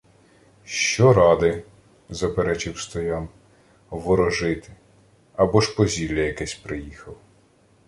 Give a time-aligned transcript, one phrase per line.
[0.65, 1.63] —Що ради!—
[2.09, 3.29] заперечив Стоян.—
[3.89, 4.73] Ворожити.
[5.35, 7.17] Або ж по зілля якесь приїхав.